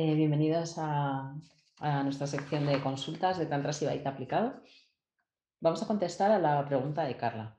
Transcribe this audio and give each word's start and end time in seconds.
Eh, 0.00 0.14
bienvenidos 0.14 0.76
a, 0.78 1.34
nuestra 2.04 2.28
sección 2.28 2.66
de 2.66 2.80
consultas 2.80 3.36
de 3.36 3.46
Tantra 3.46 3.72
Sibaita 3.72 4.10
aplicado. 4.10 4.62
Vamos 5.58 5.82
a 5.82 5.88
contestar 5.88 6.30
a 6.30 6.38
la 6.38 6.64
pregunta 6.66 7.02
de 7.02 7.16
Carla. 7.16 7.58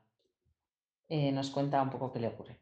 Eh, 1.10 1.32
nos 1.32 1.50
cuenta 1.50 1.82
un 1.82 1.90
poco 1.90 2.10
qué 2.10 2.18
le 2.18 2.28
ocurre. 2.28 2.58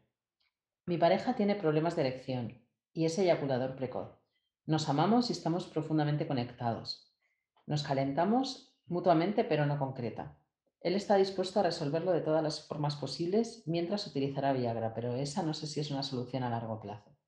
Mi 0.85 0.97
pareja 0.97 1.33
tiene 1.33 1.55
problemas 1.55 1.95
de 1.95 2.01
erección 2.01 2.61
y 2.91 3.05
es 3.05 3.17
eyaculador 3.19 3.77
precoz. 3.77 4.19
Nos 4.65 4.89
amamos 4.89 5.29
y 5.29 5.31
estamos 5.31 5.65
profundamente 5.67 6.27
conectados. 6.27 7.13
Nos 7.65 7.81
calentamos 7.81 8.75
mutuamente, 8.85 9.45
pero 9.45 9.65
no 9.65 9.79
concreta. 9.79 10.37
Él 10.81 10.95
está 10.95 11.15
dispuesto 11.15 11.61
a 11.61 11.63
resolverlo 11.63 12.11
de 12.11 12.19
todas 12.19 12.43
las 12.43 12.67
formas 12.67 12.97
posibles 12.97 13.63
mientras 13.65 14.05
utilizará 14.07 14.51
Viagra, 14.51 14.93
pero 14.93 15.15
esa 15.15 15.41
no 15.41 15.53
sé 15.53 15.67
si 15.67 15.79
es 15.79 15.89
una 15.89 16.03
solución 16.03 16.43
a 16.43 16.49
largo 16.49 16.81
plazo. 16.81 17.18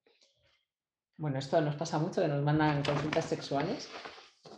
Bueno, 1.21 1.37
esto 1.37 1.61
nos 1.61 1.75
pasa 1.75 1.99
mucho, 1.99 2.19
que 2.19 2.27
nos 2.27 2.43
mandan 2.43 2.81
consultas 2.81 3.25
sexuales. 3.25 3.87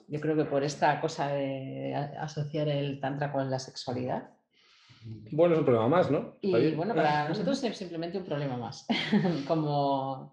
Yo 0.08 0.22
creo 0.22 0.34
que 0.34 0.46
por 0.46 0.64
esta 0.64 1.02
cosa 1.02 1.28
de 1.28 1.94
asociar 1.94 2.70
el 2.70 3.02
tantra 3.02 3.34
con 3.34 3.52
la 3.52 3.60
sexualidad. 3.60 4.30
Bueno, 5.34 5.56
es 5.56 5.60
un 5.60 5.66
problema 5.66 5.90
más, 5.90 6.10
¿no? 6.10 6.38
Y 6.40 6.74
bueno, 6.74 6.96
para 6.96 7.28
nosotros 7.28 7.62
es 7.66 7.76
simplemente 7.76 8.18
un 8.18 8.24
problema 8.24 8.56
más. 8.56 8.88
Como 9.46 10.32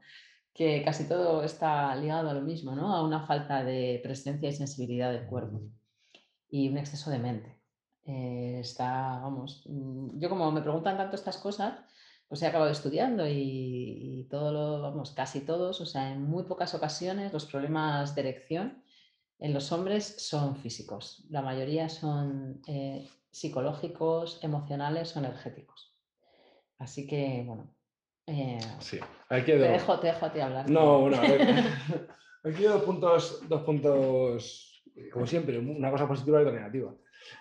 que 0.54 0.84
casi 0.84 1.08
todo 1.08 1.42
está 1.42 1.96
ligado 1.96 2.30
a 2.30 2.34
lo 2.34 2.42
mismo, 2.42 2.76
¿no? 2.76 2.94
A 2.94 3.02
una 3.02 3.26
falta 3.26 3.64
de 3.64 3.98
presencia 4.00 4.50
y 4.50 4.52
sensibilidad 4.52 5.10
del 5.10 5.26
cuerpo 5.26 5.62
y 6.48 6.68
un 6.68 6.78
exceso 6.78 7.10
de 7.10 7.18
mente. 7.18 7.60
Eh, 8.04 8.60
está, 8.60 9.18
vamos, 9.20 9.64
mm, 9.66 10.20
yo 10.20 10.28
como 10.28 10.52
me 10.52 10.62
preguntan 10.62 10.96
tanto 10.96 11.16
estas 11.16 11.38
cosas, 11.38 11.74
pues 12.30 12.42
he 12.42 12.46
acabado 12.46 12.70
estudiando 12.70 13.26
y, 13.26 14.28
todo 14.30 14.52
lo, 14.52 14.80
vamos, 14.80 15.10
casi 15.10 15.40
todos, 15.40 15.80
o 15.80 15.86
sea, 15.86 16.12
en 16.12 16.22
muy 16.22 16.44
pocas 16.44 16.76
ocasiones 16.76 17.32
los 17.32 17.44
problemas 17.44 18.14
de 18.14 18.20
erección 18.20 18.84
en 19.40 19.52
los 19.52 19.72
hombres 19.72 20.14
son 20.18 20.54
físicos, 20.54 21.26
la 21.28 21.42
mayoría 21.42 21.88
son 21.88 22.62
eh, 22.68 23.08
psicológicos, 23.32 24.38
emocionales 24.44 25.16
o 25.16 25.18
energéticos. 25.18 25.96
Así 26.78 27.08
que, 27.08 27.42
bueno. 27.44 27.74
Eh, 28.28 28.60
sí, 28.78 29.00
te, 29.28 29.58
dejo, 29.58 29.98
te 29.98 30.06
dejo 30.06 30.26
a 30.26 30.32
ti 30.32 30.38
hablar. 30.38 30.70
No, 30.70 31.00
bueno, 31.00 31.16
aquí 32.44 32.62
dos 32.62 32.82
puntos, 32.84 33.42
dos 33.48 33.62
puntos, 33.62 34.84
como 35.12 35.26
siempre, 35.26 35.58
una 35.58 35.90
cosa 35.90 36.06
positiva 36.06 36.38
y 36.38 36.42
otra 36.42 36.54
negativa. 36.54 36.94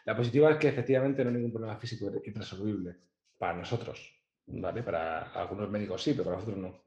La 0.05 0.17
positiva 0.17 0.49
es 0.49 0.57
que 0.57 0.69
efectivamente 0.69 1.23
no 1.23 1.29
hay 1.29 1.35
ningún 1.35 1.51
problema 1.51 1.77
físico 1.77 2.11
irresoluble 2.25 2.95
para 3.37 3.55
nosotros, 3.55 4.18
¿vale? 4.49 4.83
Para 4.83 5.31
algunos 5.31 5.69
médicos 5.69 6.01
sí, 6.01 6.13
pero 6.13 6.25
para 6.25 6.37
nosotros 6.37 6.57
no. 6.59 6.83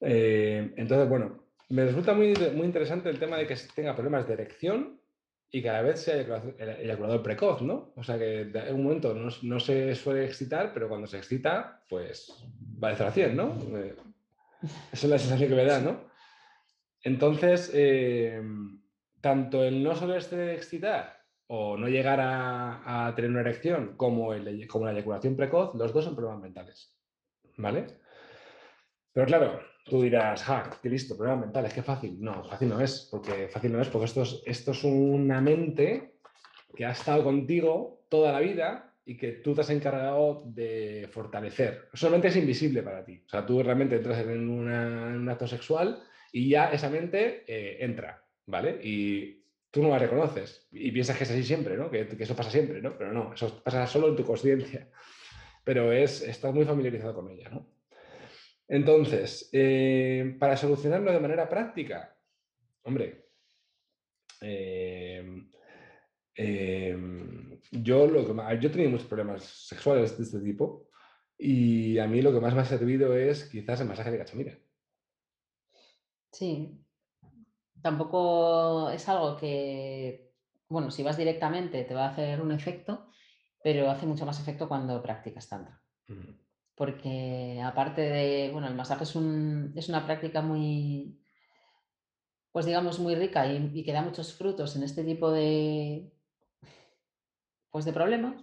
Eh, 0.00 0.74
entonces, 0.76 1.08
bueno, 1.08 1.44
me 1.70 1.84
resulta 1.84 2.14
muy, 2.14 2.34
muy 2.54 2.66
interesante 2.66 3.08
el 3.08 3.18
tema 3.18 3.36
de 3.38 3.46
que 3.46 3.56
tenga 3.74 3.94
problemas 3.94 4.26
de 4.26 4.34
erección 4.34 5.00
y 5.50 5.62
cada 5.62 5.82
vez 5.82 6.00
sea 6.00 6.16
eyaculador 6.16 7.22
precoz, 7.22 7.62
¿no? 7.62 7.92
O 7.96 8.02
sea 8.02 8.18
que 8.18 8.40
en 8.40 8.74
un 8.74 8.82
momento 8.82 9.14
no, 9.14 9.60
se 9.60 9.94
suele 9.94 10.24
excitar, 10.24 10.72
pero 10.74 10.88
cuando 10.88 11.06
se 11.06 11.18
excita, 11.18 11.82
pues 11.88 12.32
va 12.82 12.90
de 12.90 12.96
0 12.96 13.08
a 13.08 13.12
100, 13.12 13.36
¿no? 13.36 13.56
Eh, 13.78 13.94
esa 14.92 15.06
es 15.06 15.10
la 15.10 15.18
sensación 15.18 15.48
que 15.48 15.54
me 15.54 15.64
da, 15.64 15.80
¿no? 15.80 16.10
Entonces, 17.02 17.70
eh, 17.72 18.42
tanto 19.20 19.62
el 19.62 19.82
no 19.82 19.94
solerse 19.94 20.54
excitar 20.54 21.23
o 21.56 21.76
no 21.76 21.88
llegar 21.88 22.18
a, 22.20 23.12
tener 23.14 23.30
una 23.30 23.42
erección 23.42 23.96
como, 23.96 24.32
como 24.66 24.86
la 24.86 24.92
eyaculación 24.92 25.36
precoz, 25.36 25.74
los 25.76 25.92
dos 25.92 26.04
son 26.04 26.16
problemas 26.16 26.42
mentales. 26.42 26.92
¿Vale? 27.56 27.86
Pero 29.12 29.26
claro, 29.26 29.60
tú 29.84 30.02
dirás, 30.02 30.42
ja, 30.42 30.68
qué 30.82 30.90
listo, 30.90 31.16
problemas 31.16 31.46
mentales, 31.46 31.72
qué 31.72 31.82
fácil. 31.82 32.20
No, 32.20 32.42
fácil 32.42 32.68
no 32.70 32.80
es, 32.80 33.08
porque 33.08 33.46
fácil 33.46 33.72
no 33.72 33.80
es, 33.80 33.88
porque 33.88 34.06
esto 34.06 34.22
es, 34.22 34.42
esto 34.44 34.72
es 34.72 34.82
una 34.82 35.40
mente 35.40 36.16
que 36.74 36.84
ha 36.84 36.90
estado 36.90 37.22
contigo 37.22 38.04
toda 38.08 38.32
la 38.32 38.40
vida 38.40 38.92
y 39.06 39.16
que 39.16 39.32
tú 39.32 39.54
te 39.54 39.60
has 39.60 39.70
encargado 39.70 40.42
de 40.46 41.08
fortalecer. 41.12 41.88
Solamente 41.92 42.28
es 42.28 42.36
invisible 42.36 42.82
para 42.82 43.04
ti. 43.04 43.22
O 43.24 43.28
sea, 43.28 43.46
tú 43.46 43.62
realmente 43.62 43.96
entras 43.96 44.18
en, 44.26 44.48
un 44.48 45.28
acto 45.28 45.46
sexual 45.46 46.02
y 46.32 46.48
ya 46.48 46.72
esa 46.72 46.90
mente 46.90 47.44
eh, 47.46 47.84
entra, 47.84 48.24
¿vale? 48.46 48.80
Y 48.82 49.43
tú 49.74 49.82
no 49.82 49.88
la 49.88 49.98
reconoces 49.98 50.68
y 50.70 50.92
piensas 50.92 51.18
que 51.18 51.24
es 51.24 51.30
así 51.32 51.42
siempre, 51.42 51.76
¿no? 51.76 51.90
Que, 51.90 52.06
eso 52.16 52.36
pasa 52.36 52.48
siempre, 52.48 52.80
¿no? 52.80 52.96
Pero 52.96 53.12
no, 53.12 53.34
eso 53.34 53.60
pasa 53.60 53.84
solo 53.88 54.08
en 54.08 54.14
tu 54.16 54.24
conciencia. 54.24 54.88
Pero 55.64 55.90
es, 55.90 56.22
estás 56.22 56.54
muy 56.54 56.64
familiarizado 56.64 57.12
con 57.12 57.28
ella, 57.28 57.48
¿no? 57.48 57.66
Entonces, 58.68 59.50
eh, 59.52 60.36
para 60.38 60.56
solucionarlo 60.56 61.10
de 61.10 61.18
manera 61.18 61.48
práctica, 61.48 62.16
hombre, 62.84 63.26
eh, 64.42 65.42
eh, 66.36 66.96
yo, 67.72 68.06
lo 68.06 68.24
que 68.24 68.60
yo 68.60 68.68
he 68.68 68.72
tenido 68.72 68.90
muchos 68.90 69.08
problemas 69.08 69.42
sexuales 69.42 70.16
de 70.16 70.22
este 70.22 70.38
tipo 70.38 70.88
y 71.36 71.98
a 71.98 72.06
mí 72.06 72.22
lo 72.22 72.32
que 72.32 72.40
más 72.40 72.54
me 72.54 72.60
ha 72.60 72.64
servido 72.64 73.16
es 73.16 73.50
quizás 73.50 73.80
el 73.80 73.88
masaje 73.88 74.12
de 74.12 74.18
cachemira. 74.18 74.56
Sí, 76.30 76.78
tampoco 77.84 78.88
es 78.88 79.06
algo 79.10 79.36
que, 79.36 80.32
bueno, 80.70 80.90
si 80.90 81.02
vas 81.02 81.18
directamente 81.18 81.84
te 81.84 81.92
va 81.92 82.06
a 82.06 82.08
hacer 82.08 82.40
un 82.40 82.50
efecto, 82.50 83.10
pero 83.62 83.90
hace 83.90 84.06
mucho 84.06 84.24
más 84.24 84.40
efecto 84.40 84.68
cuando 84.68 85.02
practicas 85.02 85.50
tantra. 85.50 85.82
Porque 86.74 87.60
aparte 87.62 88.00
de, 88.00 88.50
bueno, 88.52 88.68
el 88.68 88.74
masaje 88.74 89.04
es, 89.04 89.10
es 89.10 89.88
una 89.90 90.06
práctica 90.06 90.40
muy, 90.40 91.20
pues 92.52 92.64
digamos, 92.64 92.98
muy 93.00 93.16
rica 93.16 93.46
y, 93.46 93.84
que 93.84 93.92
da 93.92 94.00
muchos 94.00 94.32
frutos 94.32 94.74
en 94.76 94.82
este 94.82 95.04
tipo 95.04 95.30
de, 95.30 96.10
pues 97.70 97.84
de 97.84 97.92
problemas. 97.92 98.42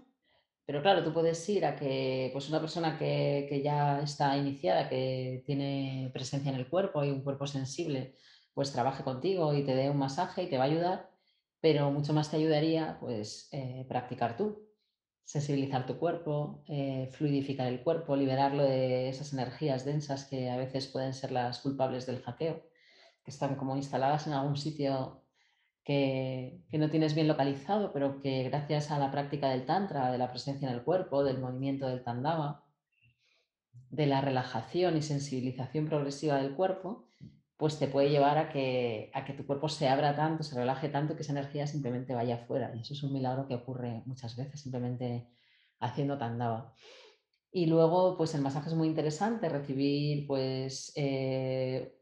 Pero 0.68 0.84
claro, 0.84 1.04
tú 1.04 1.12
puedes 1.14 1.50
ir 1.50 1.66
a 1.66 1.76
que 1.76 2.30
pues 2.32 2.48
una 2.48 2.60
persona 2.60 2.96
que, 3.00 3.48
que, 3.50 3.64
ya 3.64 4.02
está 4.02 4.38
iniciada, 4.38 4.88
que 4.88 5.42
tiene 5.48 6.12
presencia 6.14 6.52
en 6.52 6.60
el 6.60 6.70
cuerpo 6.70 7.04
y 7.04 7.10
un 7.10 7.24
cuerpo 7.24 7.48
sensible, 7.48 8.16
pues 8.54 8.72
trabaje 8.72 9.04
contigo 9.04 9.54
y 9.54 9.64
te 9.64 9.76
dé 9.76 9.90
un 9.90 9.98
masaje 9.98 10.44
y 10.44 10.48
te 10.50 10.58
va 10.58 10.66
a 10.66 10.68
ayudar, 10.68 11.10
pero 11.62 11.92
mucho 11.92 12.14
más 12.14 12.30
te 12.30 12.38
ayudaría 12.38 12.98
pues 13.00 13.50
eh, 13.52 13.86
practicar 13.88 14.38
tú, 14.38 14.68
sensibilizar 15.24 15.86
tu 15.86 15.98
cuerpo, 15.98 16.64
eh, 16.68 17.10
fluidificar 17.12 17.68
el 17.68 17.84
cuerpo, 17.84 18.16
liberarlo 18.16 18.64
de 18.64 19.10
esas 19.10 19.34
energías 19.34 19.86
densas 19.86 20.26
que 20.26 20.50
a 20.50 20.58
veces 20.58 20.88
pueden 20.88 21.14
ser 21.14 21.32
las 21.32 21.60
culpables 21.60 22.06
del 22.06 22.22
hackeo, 22.22 22.62
que 23.24 23.32
están 23.32 23.56
como 23.56 23.78
instaladas 23.78 24.28
en 24.28 24.34
algún 24.34 24.58
sitio 24.58 25.24
que, 25.84 26.64
que, 26.70 26.78
no 26.78 26.90
tienes 26.90 27.16
bien 27.16 27.28
localizado, 27.28 27.92
pero 27.94 28.22
que 28.22 28.44
gracias 28.44 28.92
a 28.92 29.00
la 29.00 29.12
práctica 29.12 29.50
del 29.50 29.66
tantra, 29.66 30.12
de 30.12 30.18
la 30.18 30.30
presencia 30.30 30.68
en 30.68 30.76
el 30.76 30.84
cuerpo, 30.84 31.24
del 31.24 31.40
movimiento 31.40 31.88
del 31.88 32.04
tandava, 32.04 32.66
de 33.90 34.06
la 34.06 34.22
relajación 34.22 34.98
y 34.98 35.02
sensibilización 35.02 35.88
progresiva 35.88 36.38
del 36.38 36.56
cuerpo, 36.56 37.08
pues 37.62 37.78
te 37.78 37.88
puede 37.88 38.10
llevar 38.10 38.40
a 38.40 38.50
que, 38.50 39.12
a 39.14 39.24
que 39.24 39.34
tu 39.34 39.46
cuerpo 39.46 39.70
se 39.70 39.88
abra 39.88 40.16
tanto, 40.16 40.42
se 40.42 40.56
relaje 40.56 40.90
tanto, 40.90 41.16
que 41.16 41.22
esa 41.22 41.34
energía 41.34 41.68
simplemente 41.68 42.16
vaya 42.16 42.34
afuera. 42.34 42.72
Y 42.76 42.80
eso 42.82 42.96
es 42.96 43.04
un 43.04 43.14
milagro 43.14 43.48
que 43.48 43.54
ocurre 43.54 44.02
muchas 44.08 44.36
veces, 44.36 44.62
simplemente 44.62 45.30
haciendo 45.80 46.18
tandava. 46.18 46.74
Y 47.52 47.68
luego, 47.68 48.18
pues 48.18 48.34
el 48.34 48.42
masaje 48.42 48.70
es 48.70 48.74
muy 48.74 48.88
interesante, 48.88 49.48
recibir 49.48 50.26
pues 50.26 50.92
eh, 50.96 52.00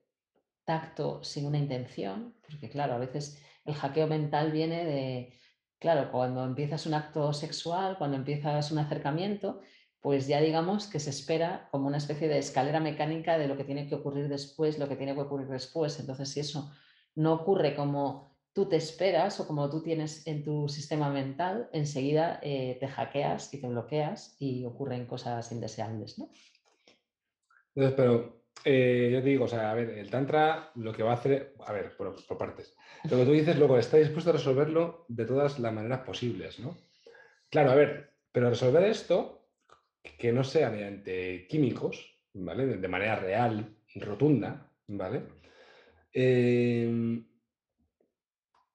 tacto 0.63 1.21
sin 1.25 1.45
una 1.45 1.57
intención, 1.57 2.35
porque 2.47 2.69
claro, 2.69 2.93
a 2.93 2.99
veces 2.99 3.43
el 3.65 3.73
hackeo 3.73 4.07
mental 4.07 4.53
viene 4.53 4.85
de, 4.85 5.33
claro, 5.77 6.09
cuando 6.09 6.45
empiezas 6.45 6.85
un 6.85 6.93
acto 6.93 7.33
sexual, 7.33 7.97
cuando 7.97 8.15
empiezas 8.15 8.71
un 8.71 8.77
acercamiento, 8.77 9.59
pues 10.01 10.27
ya 10.27 10.39
digamos 10.39 10.87
que 10.87 10.99
se 10.99 11.09
espera 11.09 11.67
como 11.71 11.87
una 11.87 11.97
especie 11.97 12.27
de 12.27 12.37
escalera 12.37 12.79
mecánica 12.79 13.37
de 13.37 13.47
lo 13.47 13.57
que 13.57 13.65
tiene 13.65 13.87
que 13.87 13.95
ocurrir 13.95 14.29
después, 14.29 14.79
lo 14.79 14.87
que 14.87 14.95
tiene 14.95 15.13
que 15.13 15.21
ocurrir 15.21 15.47
después. 15.47 15.99
Entonces, 15.99 16.29
si 16.29 16.39
eso 16.39 16.71
no 17.15 17.33
ocurre 17.33 17.75
como 17.75 18.37
tú 18.53 18.67
te 18.67 18.77
esperas 18.77 19.39
o 19.39 19.47
como 19.47 19.69
tú 19.69 19.83
tienes 19.83 20.25
en 20.25 20.43
tu 20.43 20.69
sistema 20.69 21.09
mental, 21.09 21.69
enseguida 21.73 22.39
eh, 22.41 22.77
te 22.79 22.87
hackeas 22.87 23.53
y 23.53 23.61
te 23.61 23.67
bloqueas 23.67 24.35
y 24.39 24.65
ocurren 24.65 25.05
cosas 25.05 25.51
indeseables. 25.51 26.17
¿no? 26.17 26.29
Entonces, 27.75 27.95
pero 27.95 28.43
eh, 28.63 29.09
yo 29.11 29.21
te 29.21 29.29
digo, 29.29 29.45
o 29.45 29.47
sea, 29.47 29.71
a 29.71 29.73
ver, 29.73 29.89
el 29.89 30.09
Tantra 30.09 30.71
lo 30.75 30.93
que 30.93 31.03
va 31.03 31.11
a 31.11 31.15
hacer, 31.15 31.55
a 31.65 31.73
ver, 31.73 31.95
por, 31.95 32.25
por 32.25 32.37
partes. 32.37 32.75
Lo 33.09 33.17
que 33.17 33.25
tú 33.25 33.31
dices, 33.31 33.57
luego 33.57 33.77
está 33.77 33.97
dispuesto 33.97 34.29
a 34.29 34.33
resolverlo 34.33 35.05
de 35.07 35.25
todas 35.25 35.59
las 35.59 35.73
maneras 35.73 36.01
posibles, 36.01 36.59
¿no? 36.59 36.77
Claro, 37.49 37.71
a 37.71 37.75
ver, 37.75 38.13
pero 38.31 38.49
resolver 38.49 38.83
esto 38.83 39.38
que 40.01 40.31
no 40.31 40.43
sea 40.43 40.69
mediante 40.69 41.47
químicos, 41.47 42.19
¿vale? 42.33 42.65
De, 42.65 42.87
manera 42.87 43.15
real, 43.17 43.75
rotunda, 43.95 44.71
¿vale? 44.87 45.23
Em, 46.11 47.25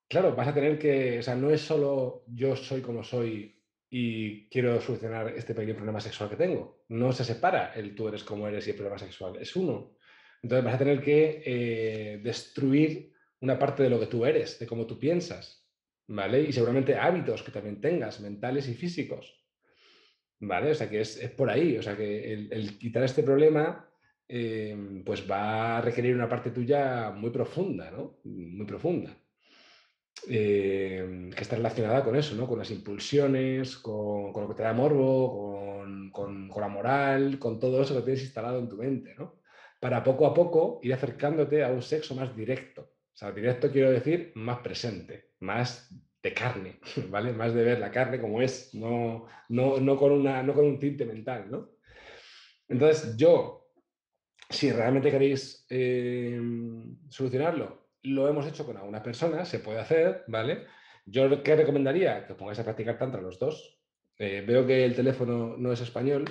claro, 0.07 0.35
vas 0.35 0.47
a 0.47 0.53
tener 0.53 0.77
que, 0.77 1.19
o 1.19 1.21
sea, 1.21 1.35
no 1.35 1.49
es 1.49 1.61
solo 1.61 2.23
yo 2.27 2.55
soy 2.55 2.81
como 2.81 3.03
soy 3.03 3.55
y 3.89 4.49
quiero 4.49 4.81
solucionar 4.81 5.29
este 5.29 5.53
pequeño 5.53 5.75
problema 5.75 6.01
sexual 6.01 6.29
que 6.29 6.35
tengo. 6.35 6.83
No 6.89 7.11
se 7.13 7.23
separa 7.23 7.73
el 7.73 7.95
tú 7.95 8.07
eres 8.07 8.23
como 8.23 8.47
eres 8.47 8.67
y 8.67 8.71
el 8.71 8.75
problema 8.75 8.97
sexual, 8.97 9.37
es 9.39 9.55
uno. 9.55 9.95
Entonces 10.41 10.65
vas 10.65 10.75
a 10.75 10.79
tener 10.79 11.01
que 11.01 11.43
eh, 11.45 12.19
destruir 12.23 13.13
una 13.41 13.57
parte 13.57 13.83
de 13.83 13.89
lo 13.89 13.99
que 13.99 14.07
tú 14.07 14.25
eres, 14.25 14.59
de 14.59 14.67
cómo 14.67 14.85
tú 14.85 14.99
piensas, 14.99 15.67
¿vale? 16.07 16.41
Y 16.41 16.51
seguramente 16.51 16.95
hábitos 16.95 17.43
que 17.43 17.51
también 17.51 17.81
tengas, 17.81 18.19
mentales 18.19 18.67
y 18.67 18.73
físicos, 18.73 19.44
¿vale? 20.39 20.71
O 20.71 20.75
sea 20.75 20.89
que 20.89 21.01
es, 21.01 21.17
por 21.37 21.49
ahí, 21.49 21.77
o 21.77 21.83
sea 21.83 21.95
que 21.95 22.33
el, 22.33 22.77
quitar 22.77 23.03
este 23.03 23.23
problema, 23.23 23.89
em, 24.27 25.03
pues 25.03 25.29
va 25.29 25.77
a 25.77 25.81
requerir 25.81 26.15
una 26.15 26.29
parte 26.29 26.51
tuya 26.51 27.11
muy 27.11 27.29
profunda, 27.31 27.91
¿no? 27.91 28.19
Muy 28.23 28.65
profunda. 28.65 29.15
Em, 30.27 31.29
que 31.31 31.41
está 31.41 31.55
relacionada 31.55 32.03
con 32.03 32.15
eso, 32.15 32.35
¿no? 32.35 32.47
Con 32.47 32.57
las 32.59 32.71
impulsiones, 32.71 33.77
con, 33.77 34.33
lo 34.33 34.47
que 34.47 34.55
te 34.55 34.63
da 34.63 34.73
morbo, 34.73 35.83
con, 36.11 36.49
la 36.49 36.67
moral, 36.67 37.37
con 37.37 37.59
todo 37.59 37.81
eso 37.81 37.95
que 37.95 38.01
tienes 38.01 38.23
instalado 38.23 38.59
en 38.59 38.69
tu 38.69 38.77
mente, 38.77 39.13
¿no? 39.15 39.41
Para 39.79 40.03
poco 40.03 40.25
a 40.25 40.33
poco 40.33 40.79
ir 40.83 40.93
acercándote 40.93 41.63
a 41.63 41.69
un 41.69 41.81
sexo 41.81 42.15
más 42.15 42.35
directo. 42.35 42.81
O 42.81 43.17
sea, 43.17 43.31
directo 43.31 43.71
quiero 43.71 43.91
decir 43.91 44.31
más 44.35 44.59
presente, 44.59 45.31
más 45.39 45.93
de 46.25 46.33
carne, 46.33 46.79
¿vale? 47.09 47.31
Más 47.33 47.53
de 47.53 47.63
ver 47.63 47.79
la 47.79 47.91
carne 47.91 48.19
como 48.19 48.41
es, 48.41 48.73
no, 48.73 49.27
no, 49.49 49.97
con, 49.97 50.11
una, 50.11 50.41
no 50.41 50.55
con 50.55 50.65
un 50.65 50.79
tinte 50.79 51.05
mental, 51.05 51.51
¿no? 51.51 51.69
Entonces, 52.67 53.15
yo, 53.15 53.69
si 54.49 54.71
realmente 54.71 55.11
queréis 55.11 55.67
em, 55.69 56.97
solucionarlo, 57.09 57.89
lo 58.01 58.27
hemos 58.27 58.47
hecho 58.47 58.65
con 58.65 58.75
algunas 58.75 59.03
personas, 59.03 59.47
se 59.47 59.59
puede 59.59 59.79
hacer, 59.79 60.23
¿vale? 60.27 60.65
Yo, 61.05 61.43
¿qué 61.43 61.55
recomendaría? 61.55 62.25
Que 62.25 62.33
os 62.33 62.39
pongáis 62.39 62.57
a 62.57 62.63
practicar 62.63 62.97
tantra 62.97 63.21
los 63.21 63.37
dos. 63.37 63.79
Eh, 64.17 64.43
veo 64.47 64.65
que 64.65 64.83
el 64.83 64.95
teléfono 64.95 65.55
no 65.57 65.71
es 65.71 65.81
español, 65.81 66.25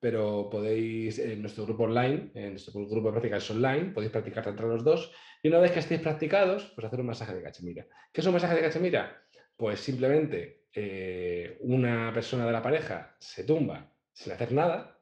pero 0.00 0.50
podéis, 0.50 1.20
en 1.20 1.40
nuestro 1.40 1.66
grupo 1.66 1.84
online, 1.84 2.32
en 2.34 2.50
nuestro 2.50 2.72
grupo 2.72 3.08
de 3.08 3.12
prácticas 3.12 3.48
online, 3.50 3.92
podéis 3.92 4.10
practicar 4.10 4.42
tantra 4.42 4.66
los 4.66 4.82
dos. 4.82 5.12
Y 5.40 5.48
una 5.48 5.60
vez 5.60 5.70
que 5.70 5.78
estéis 5.78 6.00
practicados, 6.00 6.72
pues 6.74 6.84
hacer 6.84 6.98
un 6.98 7.06
masaje 7.06 7.34
de 7.34 7.42
cachemira. 7.44 7.86
¿Qué 8.12 8.20
es 8.20 8.26
un 8.26 8.32
masaje 8.32 8.56
de 8.56 8.62
cachemira? 8.62 9.25
Pues 9.56 9.80
simplemente 9.80 10.66
eh, 10.72 11.58
una 11.60 12.12
persona 12.12 12.46
de 12.46 12.52
la 12.52 12.62
pareja 12.62 13.16
se 13.18 13.44
tumba 13.44 13.92
sin 14.12 14.32
hacer 14.32 14.52
nada 14.52 15.00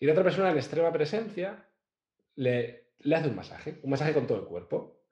y 0.00 0.06
la 0.06 0.12
otra 0.12 0.24
persona 0.24 0.50
en 0.50 0.56
extrema 0.56 0.92
presencia 0.92 1.68
le, 2.36 2.92
le 3.00 3.16
hace 3.16 3.28
un 3.28 3.36
masaje, 3.36 3.80
un 3.82 3.90
masaje 3.90 4.14
con 4.14 4.26
todo 4.26 4.40
el 4.40 4.46
cuerpo 4.46 5.04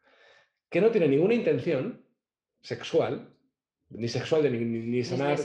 que 0.73 0.81
no 0.81 0.91
tiene 0.91 1.07
ninguna 1.07 1.35
intención 1.35 2.03
sexual, 2.63 3.37
ni 3.91 4.09
sexual 4.09 4.43
de 4.43 4.51
ni, 4.51 4.65
ni, 4.65 5.05
sanar, 5.05 5.39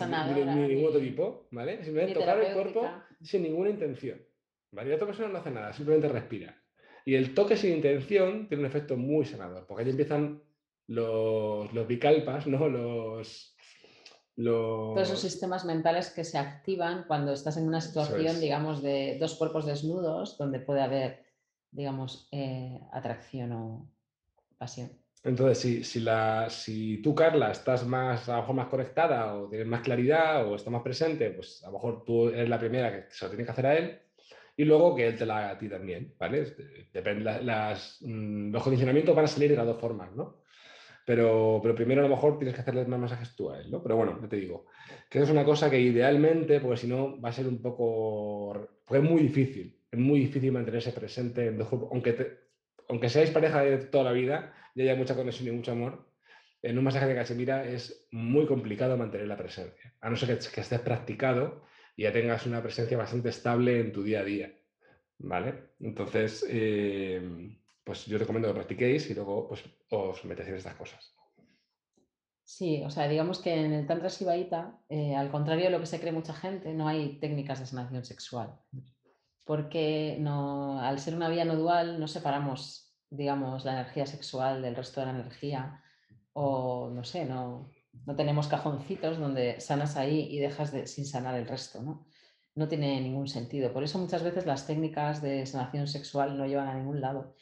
ni, 0.56 0.68
ningún 0.68 0.88
otro 0.88 1.02
tipo, 1.02 1.48
¿vale? 1.52 1.84
Simplemente 1.84 2.18
tocar 2.18 2.40
el 2.40 2.54
cuerpo 2.54 2.90
sin 3.22 3.44
ninguna 3.44 3.70
intención. 3.70 4.26
¿vale? 4.72 4.88
Y 4.88 4.90
la 4.92 4.96
otra 4.96 5.08
persona 5.08 5.28
no 5.28 5.38
hace 5.40 5.52
nada, 5.52 5.74
simplemente 5.74 6.08
respira. 6.08 6.56
Y 7.04 7.16
el 7.16 7.34
toque 7.34 7.58
sin 7.58 7.74
intención 7.74 8.48
tiene 8.48 8.64
un 8.64 8.68
efecto 8.68 8.96
muy 8.96 9.26
sanador, 9.26 9.66
porque 9.68 9.84
ahí 9.84 9.90
empiezan 9.90 10.42
los, 10.88 11.72
los 11.74 11.88
bicalpas, 11.88 12.48
¿no? 12.48 12.68
Los, 12.68 13.56
los... 14.36 14.94
Todos 14.94 15.10
esos 15.10 15.22
sistemas 15.22 15.66
mentales 15.66 16.10
que 16.10 16.24
se 16.24 16.38
activan 16.38 17.06
cuando 17.08 17.34
estás 17.34 17.58
en 17.58 17.68
una 17.68 17.82
situación, 17.82 18.40
digamos, 18.40 18.82
de 18.82 19.18
dos 19.20 19.36
cuerpos 19.36 19.66
desnudos, 19.66 20.38
donde 20.38 20.60
puede 20.60 20.82
haber, 20.82 21.26
digamos, 21.72 22.28
eh, 22.32 22.80
atracción 22.92 23.52
o 23.52 23.92
pasión. 24.58 24.92
Entonces, 25.24 25.58
si, 25.58 25.84
si, 25.84 26.00
la, 26.00 26.50
si 26.50 27.02
tú, 27.02 27.14
Carla, 27.14 27.52
estás 27.52 27.86
más, 27.86 28.30
a 28.30 28.34
lo 28.34 28.42
mejor 28.42 28.56
más 28.56 28.68
conectada 28.68 29.36
o 29.36 29.50
tienes 29.50 29.68
más 29.68 29.82
claridad 29.82 30.48
o 30.48 30.56
estás 30.56 30.72
más 30.72 30.84
presente, 30.84 31.32
pues 31.32 31.64
a 31.64 31.68
lo 31.68 31.74
mejor 31.74 32.06
tú 32.06 32.30
eres 32.30 32.48
la 32.48 32.60
primera 32.60 32.92
que 32.92 33.12
se 33.14 33.26
lo 33.26 33.32
tiene 33.32 33.44
que 33.44 33.52
hacer 33.52 33.66
a 33.66 33.78
él 33.78 34.00
y 34.56 34.64
luego 34.64 34.96
que 34.96 35.08
él 35.08 35.18
te 35.18 35.26
la 35.26 35.38
haga 35.38 35.50
a 35.52 35.58
ti 35.58 35.68
también, 35.68 36.14
¿vale? 36.18 36.46
Depende, 36.94 37.44
las, 37.44 37.98
mm, 38.02 38.52
los 38.52 38.64
condicionamientos 38.64 39.16
van 39.16 39.26
a 39.26 39.28
salir 39.28 39.52
de 39.52 39.58
las 39.58 39.66
dos 39.66 39.80
formas, 39.80 40.16
¿no? 40.16 40.38
Pero, 41.08 41.62
pero 41.64 41.74
primero 41.74 42.02
a 42.02 42.04
lo 42.04 42.14
mejor 42.14 42.38
tienes 42.38 42.54
que 42.54 42.60
hacerle 42.60 42.84
más 42.84 43.00
masajes 43.00 43.34
tú 43.34 43.50
a 43.50 43.62
él, 43.62 43.72
¿no? 43.72 43.82
Pero 43.82 43.96
bueno, 43.96 44.20
ya 44.22 44.28
te 44.28 44.36
digo, 44.36 44.66
que 45.10 45.20
es 45.20 45.30
una 45.30 45.46
cosa 45.46 45.70
que 45.70 45.80
idealmente, 45.80 46.60
porque 46.60 46.82
si 46.82 46.88
no 46.88 47.22
va 47.22 47.30
a 47.30 47.32
ser 47.32 47.48
un 47.48 47.62
poco, 47.62 48.52
porque 48.84 49.06
es 49.06 49.10
muy 49.10 49.22
difícil, 49.22 49.80
es 49.90 49.98
muy 49.98 50.20
difícil 50.20 50.52
mantenerse 50.52 50.92
presente 50.92 51.48
en 51.48 51.58
dos 51.58 51.70
grupos, 51.70 51.92
aunque 51.94 52.12
te, 52.12 52.40
aunque 52.90 53.08
seáis 53.08 53.32
pareja 53.32 53.62
de 53.62 53.78
toda 53.78 54.04
la 54.04 54.12
vida 54.12 54.54
y 54.76 54.82
haya 54.82 54.96
mucha 54.98 55.16
conexión 55.16 55.48
y 55.48 55.52
mucho 55.52 55.72
amor, 55.72 56.12
en 56.62 56.78
un 56.78 56.84
masaje 56.84 57.06
de 57.06 57.16
cachemira 57.16 57.66
es 57.66 58.06
muy 58.12 58.46
complicado 58.46 58.98
mantener 58.98 59.30
la 59.30 59.38
presencia, 59.38 59.94
a 60.02 60.10
no 60.10 60.18
ser 60.18 60.38
que, 60.38 60.60
estés 60.60 60.82
practicado 60.82 61.64
y 61.96 62.04
ya 62.04 62.12
tengas 62.12 62.46
una 62.46 62.62
presencia 62.62 62.98
bastante 62.98 63.30
estable 63.30 63.80
en 63.80 63.94
tu 63.94 64.04
día 64.04 64.20
a 64.20 64.26
día. 64.26 64.54
¿Vale? 65.20 65.70
Entonces, 65.80 66.46
eh, 66.50 67.22
pues 67.88 68.06
yo 68.06 68.20
recomiendo 68.20 68.50
que 68.50 68.54
practiquéis 68.54 69.10
y 69.10 69.16
luego 69.16 69.48
pues, 69.48 69.64
os 69.90 70.24
metéis 70.26 70.50
en 70.50 70.56
estas 70.56 70.76
cosas. 70.76 71.16
Sí, 72.44 72.84
o 72.86 72.90
sea, 72.92 73.08
digamos 73.08 73.40
que 73.40 73.54
en 73.54 73.74
el 73.74 73.88
Tantra 73.88 74.10
Shivaita, 74.10 74.80
eh, 74.88 75.16
al 75.16 75.32
contrario 75.32 75.66
de 75.66 75.72
lo 75.72 75.80
que 75.80 75.88
se 75.88 76.00
cree 76.00 76.12
mucha 76.12 76.34
gente, 76.34 76.74
no 76.74 76.88
hay 76.88 77.20
técnicas 77.20 77.60
de 77.60 77.66
sanación 77.66 78.06
sexual 78.06 78.60
porque 79.48 80.18
no, 80.20 80.80
al 80.80 81.00
ser 81.00 81.16
una 81.16 81.30
vía 81.30 81.46
no 81.46 81.56
dual 81.56 82.00
no 82.00 82.08
separamos, 82.08 82.94
digamos, 83.10 83.64
la 83.64 83.72
energía 83.72 84.06
sexual 84.06 84.62
del 84.62 84.76
resto 84.76 85.00
de 85.00 85.06
la 85.08 85.14
energía 85.14 85.82
o 86.34 86.92
no 86.94 87.04
sé, 87.06 87.26
no, 87.26 87.70
no 88.06 88.16
tenemos 88.16 88.48
cajoncitos 88.48 89.18
donde 89.18 89.60
sanas 89.62 89.96
ahí 89.96 90.28
y 90.30 90.40
dejas 90.40 90.74
de, 90.74 90.86
sin 90.86 91.06
sanar 91.06 91.36
el 91.36 91.48
resto, 91.48 91.82
¿no? 91.82 92.06
No 92.56 92.68
tiene 92.68 93.00
ningún 93.00 93.28
sentido. 93.28 93.72
Por 93.72 93.84
eso 93.84 94.00
muchas 94.00 94.22
veces 94.22 94.46
las 94.46 94.68
técnicas 94.68 95.22
de 95.22 95.46
sanación 95.46 95.88
sexual 95.88 96.38
no 96.38 96.46
llevan 96.46 96.68
a 96.68 96.76
ningún 96.76 97.00
lado, 97.00 97.36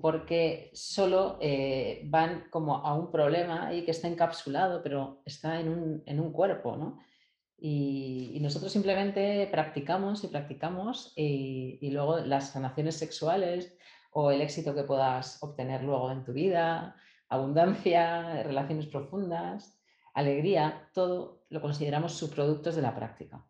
porque 0.00 0.70
solo 0.74 1.38
eh, 1.40 2.02
van 2.06 2.48
como 2.50 2.76
a 2.76 2.94
un 2.94 3.10
problema 3.10 3.68
ahí 3.68 3.84
que 3.84 3.90
está 3.90 4.08
encapsulado, 4.08 4.82
pero 4.82 5.22
está 5.24 5.60
en 5.60 5.68
un, 5.68 6.02
en 6.06 6.20
un 6.20 6.32
cuerpo, 6.32 6.76
¿no? 6.76 6.98
Y, 7.60 8.38
nosotros 8.40 8.72
simplemente 8.72 9.46
practicamos 9.50 10.24
y 10.24 10.28
practicamos 10.28 11.12
y, 11.14 11.90
luego 11.90 12.18
las 12.20 12.50
sanaciones 12.52 12.96
sexuales 12.96 13.76
o 14.12 14.30
el 14.30 14.40
éxito 14.40 14.74
que 14.74 14.84
puedas 14.84 15.42
obtener 15.42 15.84
luego 15.84 16.10
en 16.10 16.24
tu 16.24 16.32
vida, 16.32 16.96
abundancia, 17.28 18.42
relaciones 18.44 18.86
profundas, 18.86 19.78
alegría, 20.14 20.88
todo 20.94 21.44
lo 21.50 21.60
consideramos 21.60 22.14
subproductos 22.14 22.76
de 22.76 22.82
la 22.82 22.94
práctica. 22.94 23.44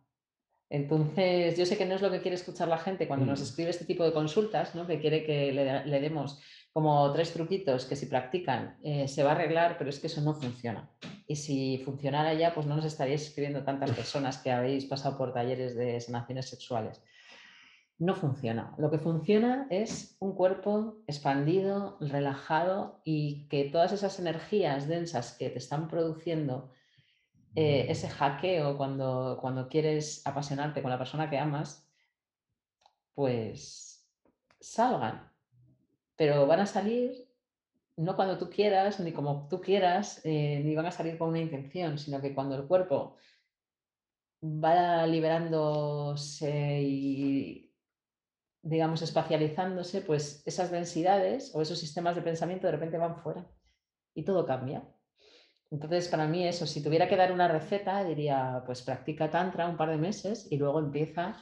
Entonces, 0.70 1.58
yo 1.58 1.66
sé 1.66 1.76
que 1.76 1.84
no 1.84 1.96
es 1.96 2.00
lo 2.00 2.12
que 2.12 2.22
quiere 2.22 2.36
escuchar 2.36 2.68
la 2.68 2.78
gente 2.78 3.08
cuando 3.08 3.26
nos 3.26 3.40
mm. 3.40 3.42
escribe 3.42 3.70
este 3.70 3.84
tipo 3.84 4.04
de 4.04 4.12
consultas, 4.12 4.76
¿no? 4.76 4.86
que 4.86 5.00
quiere 5.00 5.24
que 5.24 5.52
le, 5.52 6.00
demos 6.00 6.40
como 6.72 7.12
tres 7.12 7.32
truquitos 7.32 7.84
que 7.86 7.96
si 7.96 8.06
practican 8.06 8.78
eh, 8.84 9.08
se 9.08 9.24
va 9.24 9.32
a 9.32 9.34
arreglar, 9.34 9.76
pero 9.76 9.90
es 9.90 9.98
que 9.98 10.06
eso 10.06 10.20
no 10.20 10.32
funciona. 10.32 10.88
Y 11.26 11.34
si 11.34 11.78
funcionara 11.84 12.34
ya, 12.34 12.54
pues 12.54 12.66
no 12.66 12.76
nos 12.76 12.84
estaríais 12.84 13.22
escribiendo 13.22 13.64
tantas 13.64 13.90
personas 13.96 14.38
que 14.38 14.52
habéis 14.52 14.84
pasado 14.84 15.18
por 15.18 15.34
talleres 15.34 15.74
de 15.74 16.00
sanaciones 16.00 16.48
sexuales. 16.48 17.02
No 17.98 18.14
funciona. 18.14 18.72
Lo 18.78 18.92
que 18.92 18.98
funciona 18.98 19.66
es 19.70 20.16
un 20.20 20.36
cuerpo 20.36 21.02
expandido, 21.08 21.98
relajado 22.00 23.02
y 23.04 23.48
que 23.48 23.64
todas 23.64 23.92
esas 23.92 24.20
energías 24.20 24.86
densas 24.86 25.36
que 25.36 25.50
te 25.50 25.58
están 25.58 25.88
produciendo 25.88 26.70
eh, 27.54 27.86
ese 27.88 28.08
hackeo 28.08 28.76
cuando, 28.76 29.38
cuando 29.40 29.68
quieres 29.68 30.26
apasionarte 30.26 30.82
con 30.82 30.90
la 30.90 30.98
persona 30.98 31.28
que 31.28 31.38
amas, 31.38 31.88
pues 33.14 34.08
salgan. 34.60 35.30
Pero 36.16 36.46
van 36.46 36.60
a 36.60 36.66
salir 36.66 37.30
no 37.96 38.16
cuando 38.16 38.38
tú 38.38 38.48
quieras, 38.50 39.00
ni 39.00 39.12
como 39.12 39.46
tú 39.48 39.60
quieras, 39.60 40.20
eh, 40.24 40.60
ni 40.64 40.74
van 40.74 40.86
a 40.86 40.90
salir 40.90 41.18
con 41.18 41.28
una 41.30 41.40
intención, 41.40 41.98
sino 41.98 42.20
que 42.20 42.34
cuando 42.34 42.56
el 42.56 42.66
cuerpo 42.66 43.16
va 44.42 45.06
liberándose 45.06 46.80
y, 46.82 47.74
digamos, 48.62 49.02
espacializándose, 49.02 50.00
pues 50.00 50.42
esas 50.46 50.70
densidades 50.70 51.54
o 51.54 51.60
esos 51.62 51.78
sistemas 51.78 52.16
de 52.16 52.22
pensamiento 52.22 52.66
de 52.66 52.72
repente 52.72 52.98
van 52.98 53.16
fuera 53.16 53.46
y 54.14 54.24
todo 54.24 54.46
cambia. 54.46 54.82
Entonces, 55.70 56.08
para 56.08 56.26
mí 56.26 56.46
eso, 56.46 56.66
si 56.66 56.82
tuviera 56.82 57.08
que 57.08 57.16
dar 57.16 57.30
una 57.32 57.46
receta, 57.46 58.02
diría, 58.04 58.62
pues 58.66 58.82
practica 58.82 59.30
tantra 59.30 59.68
un 59.68 59.76
par 59.76 59.90
de 59.90 59.98
meses 59.98 60.48
y 60.50 60.56
luego 60.56 60.80
empieza 60.80 61.36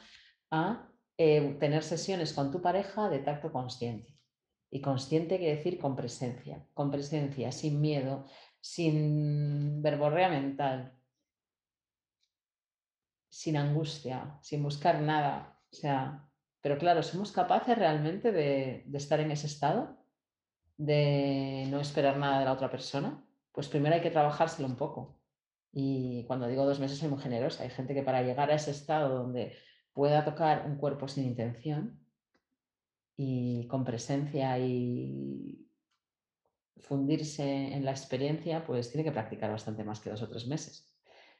a 0.51 0.87
eh, 1.17 1.57
tener 1.59 1.83
sesiones 1.83 2.33
con 2.33 2.51
tu 2.51 2.61
pareja 2.61 3.09
de 3.09 3.19
tacto 3.19 3.51
consciente. 3.51 4.15
Y 4.71 4.81
consciente 4.81 5.37
quiere 5.39 5.55
decir 5.55 5.79
con 5.79 5.95
presencia, 5.95 6.63
con 6.75 6.91
presencia, 6.91 7.51
sin 7.51 7.81
miedo, 7.81 8.25
sin 8.61 9.81
verborrea 9.81 10.29
mental, 10.29 10.95
sin 13.29 13.57
angustia, 13.57 14.37
sin 14.43 14.61
buscar 14.61 15.01
nada. 15.01 15.59
O 15.71 15.75
sea, 15.75 16.29
pero 16.61 16.77
claro, 16.77 17.01
¿somos 17.01 17.31
capaces 17.31 17.75
realmente 17.75 18.31
de, 18.31 18.83
de 18.85 18.97
estar 18.97 19.19
en 19.19 19.31
ese 19.31 19.47
estado? 19.47 19.97
¿De 20.77 21.65
no 21.69 21.79
esperar 21.79 22.17
nada 22.17 22.39
de 22.39 22.45
la 22.45 22.53
otra 22.53 22.69
persona? 22.69 23.25
Pues 23.51 23.67
primero 23.67 23.95
hay 23.95 24.01
que 24.01 24.11
trabajárselo 24.11 24.67
un 24.67 24.75
poco. 24.75 25.19
Y 25.71 26.23
cuando 26.25 26.47
digo 26.47 26.65
dos 26.65 26.79
meses 26.79 26.97
soy 26.97 27.09
muy 27.09 27.19
generosa. 27.19 27.63
Hay 27.63 27.69
gente 27.69 27.93
que 27.93 28.03
para 28.03 28.21
llegar 28.21 28.51
a 28.51 28.55
ese 28.55 28.71
estado 28.71 29.15
donde 29.23 29.55
pueda 29.93 30.25
tocar 30.25 30.65
un 30.65 30.77
cuerpo 30.77 31.07
sin 31.07 31.25
intención, 31.25 31.99
y 33.21 33.67
con 33.67 33.83
presencia 33.83 34.57
y 34.59 35.67
fundirse 36.77 37.43
en 37.73 37.83
la 37.83 37.91
experiencia, 37.91 38.65
pues 38.65 38.91
tiene 38.91 39.03
que 39.03 39.11
practicar 39.11 39.51
bastante 39.51 39.83
más 39.83 39.99
que 39.99 40.09
dos 40.09 40.21
o 40.21 40.29
tres 40.29 40.47
meses. 40.47 40.89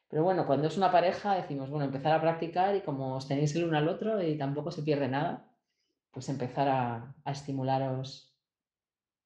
Pero 0.06 0.22
bueno, 0.22 0.46
cuando 0.46 0.68
es 0.68 0.76
una 0.76 0.92
pareja 0.92 1.36
decimos, 1.36 1.70
bueno, 1.70 1.86
empezar 1.86 2.12
a 2.12 2.20
practicar 2.20 2.76
y 2.76 2.82
como 2.82 3.16
os 3.16 3.26
tenéis 3.26 3.56
el 3.56 3.64
uno 3.64 3.78
al 3.78 3.88
otro 3.88 4.22
y 4.22 4.36
tampoco 4.36 4.70
se 4.70 4.82
pierde 4.82 5.08
nada, 5.08 5.50
pues 6.10 6.28
empezar 6.28 6.68
a, 6.68 7.14
estimularos 7.24 8.29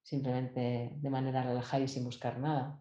simplemente 0.05 0.93
de 0.95 1.11
manera 1.11 1.43
relajada 1.43 1.83
y 1.83 1.89
sin 1.89 2.05
buscar 2.05 2.39
nada. 2.39 2.81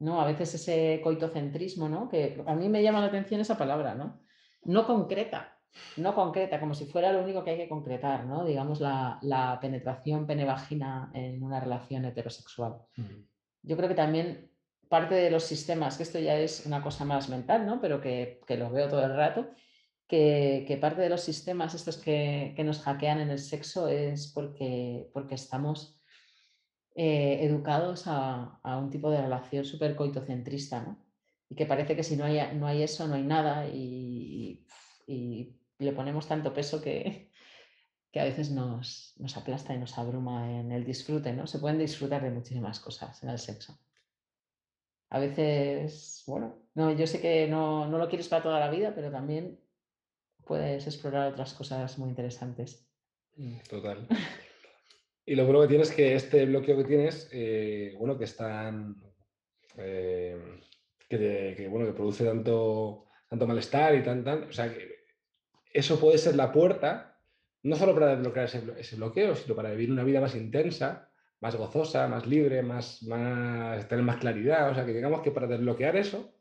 ¿no? 0.00 0.20
A 0.20 0.26
veces 0.26 0.54
ese 0.54 1.00
coitocentrismo, 1.02 1.88
¿no? 1.88 2.08
Que 2.08 2.42
a 2.46 2.54
mí 2.54 2.68
me 2.68 2.82
llama 2.82 3.00
la 3.00 3.06
atención 3.06 3.40
esa 3.40 3.56
palabra, 3.56 3.94
¿no? 3.94 4.20
No 4.64 4.86
concreta, 4.86 5.58
no 5.96 6.14
concreta, 6.14 6.60
como 6.60 6.74
si 6.74 6.86
fuera 6.86 7.12
lo 7.12 7.22
único 7.22 7.42
que 7.42 7.50
hay 7.50 7.56
que 7.56 7.68
concretar, 7.68 8.26
¿no? 8.26 8.44
Digamos, 8.44 8.80
la, 8.80 9.58
penetración 9.60 10.26
penevagina 10.26 11.10
en 11.14 11.42
una 11.42 11.60
relación 11.60 12.04
heterosexual. 12.04 12.76
Yo 13.62 13.76
creo 13.76 13.88
que 13.88 13.94
también 13.94 14.50
parte 14.88 15.14
de 15.14 15.30
los 15.30 15.44
sistemas, 15.44 15.96
que 15.96 16.02
esto 16.04 16.18
ya 16.18 16.38
es 16.38 16.64
una 16.66 16.82
cosa 16.82 17.04
más 17.04 17.28
mental, 17.28 17.66
¿no? 17.66 17.80
Pero 17.80 18.00
que, 18.00 18.40
lo 18.48 18.70
veo 18.70 18.88
todo 18.88 19.04
el 19.04 19.16
rato, 19.16 19.50
que, 20.06 20.78
parte 20.80 21.02
de 21.02 21.10
los 21.10 21.22
sistemas 21.22 21.74
estos 21.74 21.98
que, 21.98 22.54
nos 22.64 22.80
hackean 22.80 23.20
en 23.20 23.30
el 23.30 23.38
sexo 23.38 23.88
es 23.88 24.32
porque, 24.32 25.10
porque 25.12 25.34
estamos 25.34 25.97
eh, 27.00 27.44
educados 27.44 28.08
a, 28.08 28.58
un 28.64 28.90
tipo 28.90 29.08
de 29.08 29.22
relación 29.22 29.64
súper 29.64 29.94
coitocentrista, 29.94 30.82
¿no? 30.82 30.98
Y 31.48 31.54
que 31.54 31.64
parece 31.64 31.94
que 31.94 32.02
si 32.02 32.16
no 32.16 32.24
hay, 32.24 32.40
no 32.56 32.66
hay 32.66 32.82
eso, 32.82 33.06
no 33.06 33.14
hay 33.14 33.22
nada 33.22 33.68
y, 33.68 34.66
le 35.06 35.92
ponemos 35.92 36.26
tanto 36.26 36.52
peso 36.52 36.82
que, 36.82 37.30
que 38.12 38.18
a 38.18 38.24
veces 38.24 38.50
nos, 38.50 39.14
nos, 39.16 39.36
aplasta 39.36 39.72
y 39.72 39.78
nos 39.78 39.96
abruma 39.96 40.50
en 40.50 40.72
el 40.72 40.84
disfrute, 40.84 41.32
¿no? 41.32 41.46
Se 41.46 41.60
pueden 41.60 41.78
disfrutar 41.78 42.20
de 42.20 42.32
muchísimas 42.32 42.80
cosas 42.80 43.22
en 43.22 43.28
el 43.28 43.38
sexo. 43.38 43.78
A 45.10 45.20
veces, 45.20 46.24
bueno, 46.26 46.56
no, 46.74 46.90
yo 46.90 47.06
sé 47.06 47.20
que 47.20 47.46
no, 47.46 47.86
no 47.86 47.98
lo 47.98 48.08
quieres 48.08 48.26
para 48.26 48.42
toda 48.42 48.58
la 48.58 48.70
vida, 48.70 48.92
pero 48.92 49.12
también 49.12 49.60
puedes 50.44 50.84
explorar 50.88 51.30
otras 51.30 51.54
cosas 51.54 51.96
muy 51.96 52.08
interesantes. 52.08 52.90
Mm, 53.36 53.58
total. 53.70 54.08
Y 55.28 55.34
lo 55.34 55.44
bueno 55.44 55.60
que 55.60 55.68
tienes 55.68 55.90
es 55.90 55.94
que 55.94 56.14
este 56.14 56.46
bloqueo 56.46 56.78
que 56.78 56.84
tienes, 56.84 57.28
eh, 57.32 57.94
bueno, 57.98 58.16
que 58.16 58.24
están. 58.24 58.96
Eh, 59.76 60.34
que, 61.06 61.68
bueno, 61.70 61.84
que 61.84 61.92
produce 61.92 62.24
tanto, 62.24 63.04
tanto 63.28 63.46
malestar 63.46 63.94
y 63.94 64.02
tan. 64.02 64.26
O 64.26 64.52
sea, 64.52 64.72
que 64.72 64.88
eso 65.70 66.00
puede 66.00 66.16
ser 66.16 66.34
la 66.34 66.50
puerta, 66.50 67.20
no 67.62 67.76
solo 67.76 67.92
para 67.92 68.16
desbloquear 68.16 68.46
ese, 68.46 68.96
bloqueo, 68.96 69.36
sino 69.36 69.54
para 69.54 69.70
vivir 69.72 69.92
una 69.92 70.02
vida 70.02 70.22
más 70.22 70.34
intensa, 70.34 71.10
más 71.40 71.56
gozosa, 71.56 72.08
más 72.08 72.26
libre, 72.26 72.62
más, 72.62 73.02
más, 73.02 73.86
tener 73.86 74.04
más 74.06 74.16
claridad. 74.16 74.70
O 74.70 74.74
sea, 74.74 74.86
que 74.86 74.94
digamos 74.94 75.20
que 75.20 75.30
para 75.30 75.46
desbloquear 75.46 75.94
eso, 75.96 76.32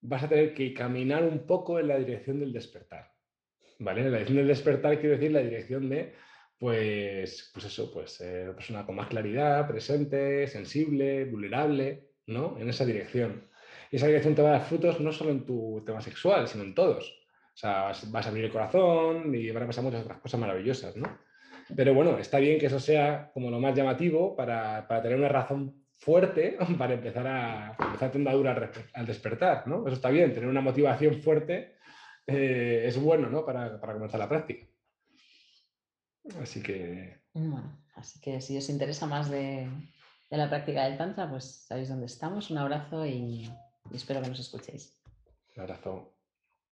vas 0.00 0.24
a 0.24 0.28
tener 0.28 0.52
que 0.52 0.74
caminar 0.74 1.22
un 1.22 1.46
poco 1.46 1.78
en 1.78 1.86
la 1.86 1.96
dirección 1.96 2.40
del 2.40 2.52
despertar. 2.52 3.12
¿Vale? 3.78 4.02
La 4.02 4.08
dirección 4.08 4.38
del 4.38 4.48
despertar 4.48 4.98
quiero 4.98 5.14
decir 5.14 5.30
la 5.30 5.42
dirección 5.42 5.88
de 5.88 6.25
pues, 6.58 7.50
pues 7.52 7.66
eso, 7.66 7.90
pues 7.92 8.12
ser 8.12 8.44
una 8.44 8.54
persona 8.56 8.86
con 8.86 8.96
más 8.96 9.08
claridad, 9.08 9.66
presente, 9.68 10.46
sensible, 10.48 11.24
vulnerable, 11.26 12.10
¿no? 12.26 12.56
En 12.58 12.68
esa 12.68 12.84
dirección. 12.84 13.48
Y 13.90 13.96
esa 13.96 14.06
dirección 14.06 14.34
te 14.34 14.42
va 14.42 14.48
a 14.48 14.52
dar 14.52 14.64
frutos 14.66 15.00
no 15.00 15.12
solo 15.12 15.30
en 15.30 15.44
tu 15.44 15.82
tema 15.84 16.00
sexual, 16.00 16.48
sino 16.48 16.64
en 16.64 16.74
todos. 16.74 17.10
O 17.54 17.58
sea, 17.58 17.92
vas, 18.08 18.26
a 18.26 18.28
abrir 18.28 18.44
el 18.44 18.50
corazón 18.50 19.34
y 19.34 19.50
van 19.50 19.64
a 19.64 19.66
pasar 19.66 19.84
muchas 19.84 20.02
otras 20.02 20.20
cosas 20.20 20.40
maravillosas, 20.40 20.96
¿no? 20.96 21.18
Pero 21.74 21.94
bueno, 21.94 22.18
está 22.18 22.38
bien 22.38 22.58
que 22.58 22.66
eso 22.66 22.78
sea 22.78 23.30
como 23.32 23.50
lo 23.50 23.58
más 23.60 23.74
llamativo 23.74 24.36
para, 24.36 24.86
para 24.86 25.02
tener 25.02 25.18
una 25.18 25.28
razón 25.28 25.84
fuerte 25.98 26.58
para 26.78 26.94
empezar 26.94 27.26
a 27.26 27.76
empezar 27.78 28.10
a 28.10 28.14
andadura 28.14 28.70
al 28.94 29.06
despertar, 29.06 29.66
¿no? 29.66 29.86
Eso 29.86 29.96
está 29.96 30.10
bien, 30.10 30.32
tener 30.32 30.48
una 30.48 30.60
motivación 30.60 31.22
fuerte 31.22 31.76
eh, 32.26 32.84
es 32.86 33.00
bueno, 33.00 33.28
¿no? 33.30 33.44
Para, 33.44 33.80
para 33.80 33.94
comenzar 33.94 34.20
la 34.20 34.28
práctica. 34.28 34.66
Así 36.40 36.62
que... 36.62 37.20
Bueno, 37.34 37.78
así 37.94 38.20
que 38.20 38.40
si 38.40 38.56
os 38.56 38.68
interesa 38.68 39.06
más 39.06 39.30
de, 39.30 39.68
la 40.30 40.48
práctica 40.48 40.84
del 40.84 40.98
Tantra, 40.98 41.28
pues 41.30 41.44
sabéis 41.66 41.88
dónde 41.88 42.06
estamos. 42.06 42.50
Un 42.50 42.58
abrazo 42.58 43.06
y, 43.06 43.50
y 43.90 43.96
espero 43.96 44.22
que 44.22 44.28
nos 44.28 44.40
escuchéis. 44.40 44.98
Un 45.54 45.62
abrazo. 45.62 46.15